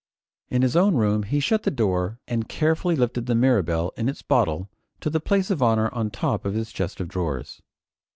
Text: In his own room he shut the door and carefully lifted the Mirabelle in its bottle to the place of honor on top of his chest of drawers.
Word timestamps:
In 0.49 0.63
his 0.63 0.75
own 0.75 0.95
room 0.95 1.21
he 1.21 1.39
shut 1.39 1.61
the 1.61 1.69
door 1.69 2.17
and 2.27 2.49
carefully 2.49 2.95
lifted 2.95 3.27
the 3.27 3.35
Mirabelle 3.35 3.93
in 3.95 4.09
its 4.09 4.23
bottle 4.23 4.67
to 4.99 5.11
the 5.11 5.19
place 5.19 5.51
of 5.51 5.61
honor 5.61 5.93
on 5.93 6.09
top 6.09 6.43
of 6.43 6.55
his 6.55 6.71
chest 6.71 6.99
of 6.99 7.07
drawers. 7.07 7.61